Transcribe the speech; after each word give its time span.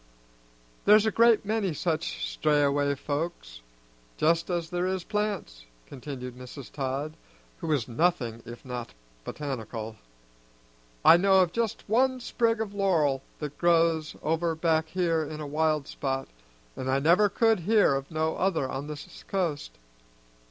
"There's 0.85 1.05
a 1.05 1.11
great 1.11 1.45
many 1.45 1.75
such 1.75 2.25
strayaway 2.35 2.97
folks, 2.97 3.61
just 4.17 4.49
as 4.49 4.71
there 4.71 4.87
is 4.87 5.03
plants," 5.03 5.65
continued 5.85 6.35
Mrs. 6.35 6.71
Todd, 6.71 7.15
who 7.59 7.67
was 7.67 7.87
nothing 7.87 8.41
if 8.43 8.65
not 8.65 8.95
botanical. 9.23 9.97
"I 11.05 11.17
know 11.17 11.41
of 11.41 11.51
just 11.51 11.87
one 11.87 12.19
sprig 12.19 12.59
of 12.59 12.73
laurel 12.73 13.21
that 13.37 13.59
grows 13.59 14.15
over 14.23 14.55
back 14.55 14.87
here 14.89 15.23
in 15.23 15.39
a 15.39 15.45
wild 15.45 15.87
spot, 15.87 16.27
an' 16.75 16.89
I 16.89 16.97
never 16.97 17.29
could 17.29 17.59
hear 17.59 17.93
of 17.93 18.09
no 18.09 18.35
other 18.37 18.67
on 18.67 18.87
this 18.87 19.23
coast. 19.27 19.77